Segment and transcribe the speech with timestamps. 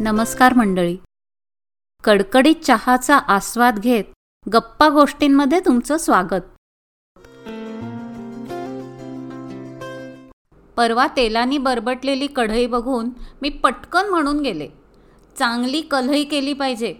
[0.00, 0.96] नमस्कार मंडळी.
[2.04, 4.04] कडकडीत चहाचा आस्वाद घेत
[4.52, 6.42] गप्पा गोष्टींमध्ये तुमचं स्वागत.
[10.76, 13.10] परवा तेलानी बरबटलेली कढई बघून
[13.42, 14.68] मी पटकन म्हणून गेले.
[15.38, 16.94] चांगली कलई केली पाहिजे.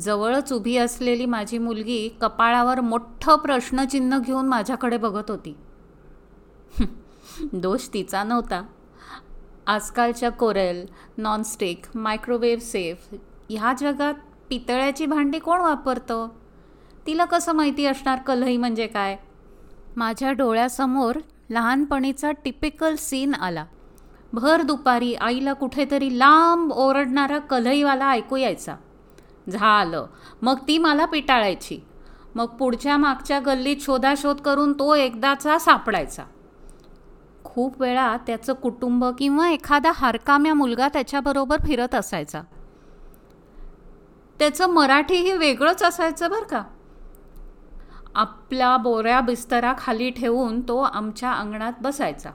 [0.00, 5.56] जवळच उभी असलेली माझी मुलगी कपाळावर मोठं प्रश्नचिन्ह घेऊन माझ्याकडे बघत होती.
[7.52, 8.62] दोष तिचा नव्हता.
[9.66, 10.86] आजकालच्या कोरेल
[11.18, 13.14] नॉनस्टिक मायक्रोवेव्ह सेफ
[13.48, 14.14] ह्या जगात
[14.48, 16.28] पितळ्याची भांडी कोण वापरतं?
[17.06, 19.16] तिला कसं माहिती असणार कलही म्हणजे काय?
[19.96, 21.16] माझ्या डोळ्यासमोर
[21.50, 23.64] लहानपणीचा टिपिकल सीन आला.
[24.32, 28.76] भर दुपारी आईला कुठेतरी लांब ओरडणारा कलईवाला ऐकू यायचा.
[29.48, 30.06] झालं.
[30.42, 31.80] मग ती मला पिटाळायची.
[32.34, 36.22] मग पुढच्या मागच्या गल्लीत शोधाशोध करून तो एकदाचा सापडायचा.
[37.54, 42.42] खूप वेळा त्याचं कुटुंब किंवा एखादा हारकाम्या मुलगा त्याच्याबरोबर फिरत असायचा.
[44.38, 46.64] त्याचं मराठीही वेगळंच असायचं बरं का.
[48.14, 52.30] आपला बोऱ्या बिस्तरा खाली ठेवून तो आमच्या अंगणात बसायचा.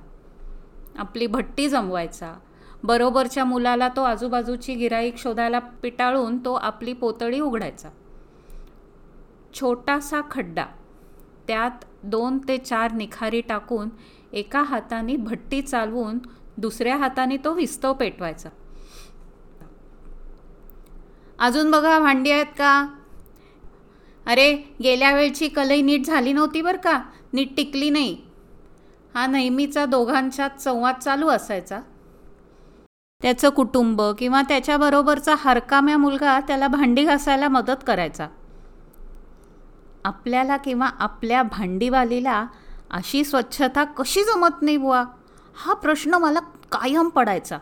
[0.98, 2.34] आपली भट्टी जमवायचा.
[2.84, 7.90] बरोबरच्या मुलाला तो आजूबाजूची गिराईक शोधायला पिटाळून तो आपली पोतळी उघडायचा.
[9.54, 10.66] छोटासा खड्डा.
[11.48, 13.90] त्यात दोन ते चार निखारी टाकून
[14.33, 16.20] एका हाताने भट्टी चालवून
[16.58, 18.50] दुसऱ्या हाताने तो विस्तव पेटवायचा.
[21.39, 22.88] अजून बघा भांडी आहेत का?
[24.25, 27.02] अरे गेल्या वेळची कलई नीट झाली नव्हती बरं का?
[27.34, 28.17] नीट टिकली नाही.
[29.16, 31.80] हा नेहमीचा दोघांच्यात संवाद चालू असायचा.
[33.22, 38.28] त्याचं कुटुंब किंवा त्याच्याबरोबरचा हरकाम्या मुलगा त्याला भांडी घासायला मदत करायचा.
[40.06, 42.47] आपल्याला किंवा आपल्या भांडीवालीला
[42.92, 45.04] अशी स्वच्छता कशी जमत नाही बुवा?
[45.56, 46.40] हा प्रश्न मला
[46.72, 47.58] कायम पडायचा.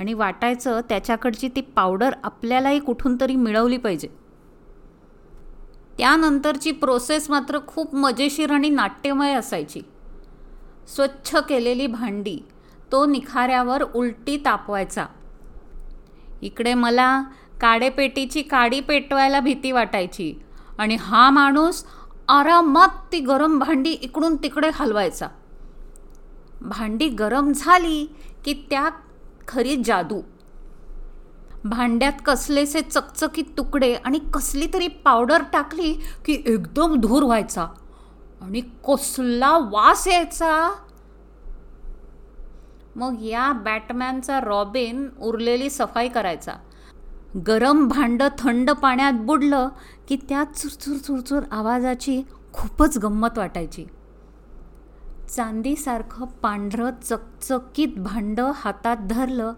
[0.00, 4.08] आणि वाटायचं त्याच्याकडची ती पावडर आपल्यालाही कुठून तरी मिळवली पाहिजे.
[5.98, 9.80] त्यानंतरची प्रोसेस मात्र खूप मजेशीर आणि नाट्यमय असायची.
[10.88, 12.38] स्वच्छ केलेली भांडी
[12.92, 15.06] तो निखाऱ्यावर उलटी तापवायचा.
[16.42, 17.22] इकडे मला
[17.60, 20.34] काडेपेटीची काडी पेटवायला भीती वाटायची.
[20.78, 21.84] आणि हा माणूस
[22.30, 25.28] आरामात ती गरम भांडी इकडून तिकडे हलवायचा.
[26.60, 28.06] भांडी गरम झाली
[28.44, 28.92] की त्यात
[29.48, 30.20] खरी जादू.
[31.64, 35.92] भांड्यात कसलेसे चकचकीत तुकडे आणि कसली तरी पावडर टाकली
[36.24, 37.66] की एकदम धूर व्हायचा.
[38.40, 40.74] आणि कसला वास यायचा.
[42.96, 46.52] मग या बॅटमॅनचा रॉबिन उरलेली सफाई करायचा.
[47.36, 49.68] गरम भांडं थंड पाण्यात बुडलं
[50.08, 53.84] की त्यात चुरचुर चुरचुर आवाजाची खूपच गंमत वाटायची.
[55.36, 59.52] चांदीसारखं पांढरं चकचकीत भांडं हातात धरलं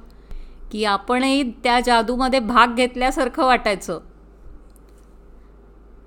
[0.72, 4.00] की आपणही त्या जादूमध्ये भाग घेतल्यासारखं वाटायचं.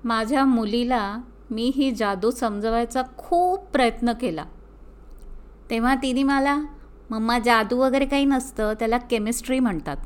[0.04, 1.18] माझ्या मुलीला
[1.50, 4.44] मी ही जादू समजवायचा खूप प्रयत्न केला.
[5.70, 6.58] तेव्हा तिने मला
[7.10, 9.96] मम्मा जादू वगैरे काही नसतं त्याला केमिस्ट्री म्हणतात.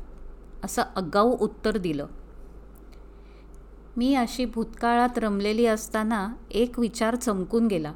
[0.63, 2.05] असं अगाऊ उत्तर दिलं.
[3.97, 7.93] मी अशी भूतकाळात रमलेली असताना एक विचार चमकून गेला.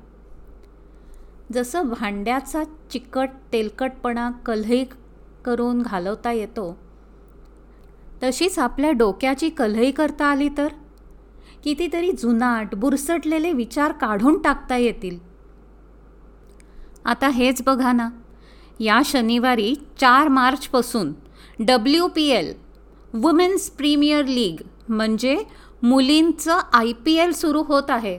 [1.54, 4.86] जसं भांड्याचा चिकट तेलकटपणा कलही
[5.46, 6.78] करून घालवता येतो
[8.24, 10.68] तशीच आपल्या डोक्याची कलही करता आली तर?
[11.64, 15.18] कितीतरी जुनाट बुरसटलेले विचार काढून टाकता येतील.
[17.06, 18.10] आता हेच बघा ना
[18.80, 21.14] या शनिवारी चार मार्चपासून
[21.60, 22.54] W P L
[23.14, 25.38] women's premier league म्हणजे
[25.84, 28.18] मुलींचं आय पी एल सुरू होत आहे.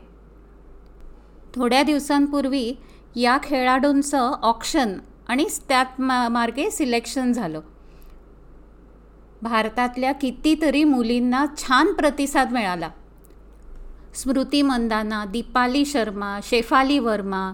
[1.54, 2.72] थोड्या दिवसांपूर्वी
[3.16, 7.60] या खेळाडूंचं ऑक्शन आणि त्यात मा मार्गे सिलेक्शन झालं.
[9.42, 12.88] भारतातल्या कितीतरी मुलींना छान प्रतिसाद मिळाला.
[14.14, 17.52] स्मृती मंदाना दीपाली शर्मा शेफाली वर्मा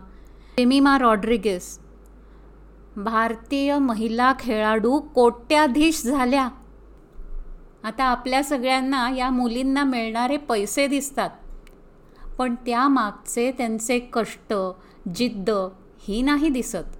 [0.58, 1.78] एमिमा रॉड्रिगेस
[2.96, 6.48] भारतीय महिला खेळाडू कोट्याधीश झाल्या.
[7.84, 11.30] आता आपल्या सगळ्यांना या मुलींना मिळणारे पैसे दिसतात.
[12.38, 14.54] पण त्यामागचे त्यांचे कष्ट
[15.14, 15.50] जिद्द
[16.02, 16.96] ही नाही दिसत.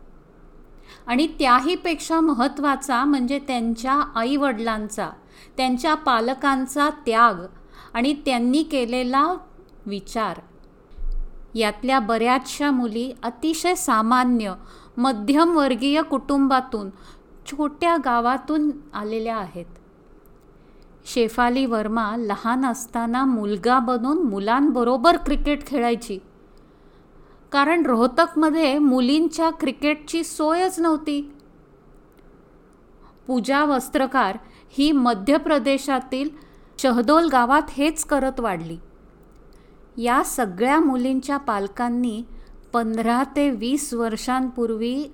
[1.07, 5.11] आणि त्याहीपेक्षा महत्त्वाचा म्हणजे त्यांच्या आईवडिलांचा
[5.57, 7.35] त्यांच्या पालकांचा त्याग
[7.95, 9.35] आणि त्यांनी केलेला
[9.87, 10.41] विचार.
[11.55, 14.55] यातल्या बऱ्याचशा मुली अतिशय सामान्य
[14.97, 16.91] मध्यमवर्गीय कुटुंबातून
[17.47, 19.67] छोट्या गावातून आलेल्या आहेत.
[21.05, 26.19] शेफाली वर्मा लहान असताना मुलगा बनून मुलांबरोबर क्रिकेट खेळायची.
[27.53, 31.35] कारण रोहतकमध्ये मुलींच्या क्रिकेटची सोयच नव्हती.
[33.27, 34.39] पूजा वस्त्रकार
[34.71, 36.31] ही मध्य प्रदेशातील
[36.79, 38.79] शहदोल गावात हेच करत वाढली.
[39.97, 42.23] या सगळ्या मुलींच्या पालकांनी
[42.73, 45.05] पंधरा ते वीस वर्षांपूर्वी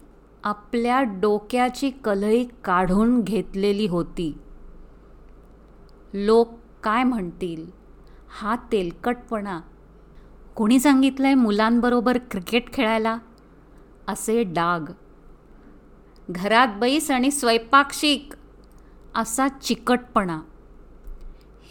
[0.45, 4.39] आपल्या डोक्याची कलई काढून घेतलेली होती.
[6.15, 6.49] लोक
[6.83, 7.71] काय म्हणतील?
[8.29, 9.61] हा तेलकटपणा.
[10.57, 13.19] कोणी सांगितलंय मुलांबरोबर क्रिकेट खेळायला?
[14.09, 14.81] असे डाग.
[16.31, 18.33] घरात बैस आणि स्वयंपाक शिक.
[19.15, 20.41] असा चिकटपणा.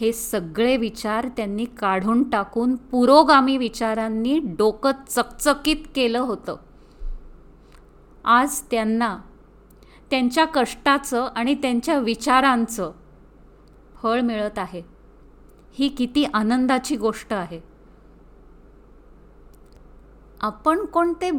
[0.00, 6.56] हे सगळे विचार त्यांनी काढून टाकून पुरोगामी विचारांनी डोकं चकचकीत केलं होतं.
[8.24, 9.18] आज त्यांना
[10.10, 12.92] त्यांच्या कष्टाचं आणि त्यांच्या विचारांचं
[14.02, 14.82] फळ मिळत आहे.
[15.72, 17.60] ही किती आनंदाची गोष्ट आहे.
[20.40, 21.30] आपण कोणते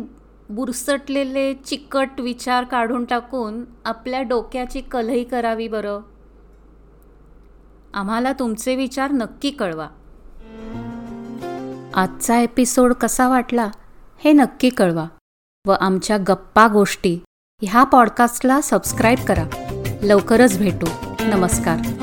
[0.50, 6.00] बुरसटलेले चिकट विचार काढून टाकून आपल्या डोक्याची कलही करावी बरं?
[7.94, 9.88] आम्हाला तुमचे विचार नक्की कळवा.
[11.96, 13.70] आजचा एपिसोड कसा वाटला
[14.24, 15.06] हे नक्की कळवा
[15.68, 17.20] व आमच्या गप्पा गोष्टी
[17.62, 19.46] ह्या पॉडकास्टला सबस्क्राईब करा.
[20.04, 20.86] लवकरच भेटू.
[21.22, 21.99] नमस्कार.